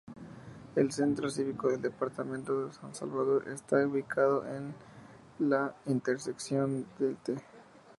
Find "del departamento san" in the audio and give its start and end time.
1.69-2.95